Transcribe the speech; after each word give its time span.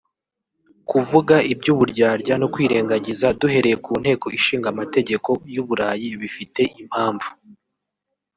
Kuvuga 0.89 1.35
iby’uburyarya 1.53 2.33
no 2.41 2.47
kwirengagiza 2.53 3.25
duhereye 3.39 3.77
ku 3.85 3.91
Nteko 4.01 4.25
Ishinga 4.37 4.67
Amategeko 4.73 5.29
y’u 5.55 5.65
Burayi 5.67 6.07
bifite 6.21 6.61
impamvu 6.81 7.29